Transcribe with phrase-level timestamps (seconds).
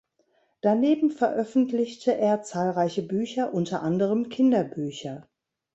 [0.61, 5.29] Daneben veröffentlichte er zahlreiche Bücher, unter anderem Kinderbücher.